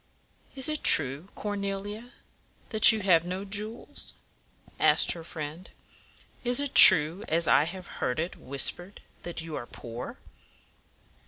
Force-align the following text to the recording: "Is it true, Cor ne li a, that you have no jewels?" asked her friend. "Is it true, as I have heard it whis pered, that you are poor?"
"Is 0.55 0.67
it 0.67 0.83
true, 0.83 1.27
Cor 1.35 1.55
ne 1.55 1.75
li 1.75 1.93
a, 1.97 2.11
that 2.69 2.91
you 2.91 3.01
have 3.01 3.23
no 3.23 3.45
jewels?" 3.45 4.15
asked 4.79 5.11
her 5.11 5.23
friend. 5.23 5.69
"Is 6.43 6.59
it 6.59 6.73
true, 6.73 7.23
as 7.27 7.47
I 7.47 7.65
have 7.65 7.85
heard 8.01 8.17
it 8.17 8.35
whis 8.35 8.71
pered, 8.71 8.97
that 9.21 9.41
you 9.41 9.55
are 9.55 9.67
poor?" 9.67 10.17